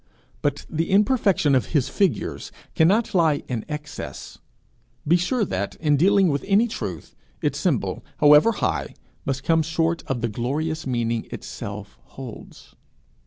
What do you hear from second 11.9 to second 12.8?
holds.